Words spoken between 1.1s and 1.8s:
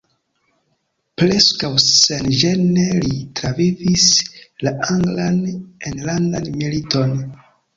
Preskaŭ